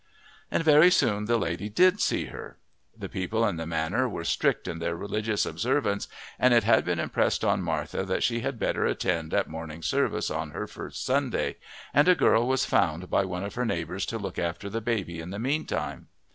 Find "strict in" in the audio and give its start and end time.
4.23-4.79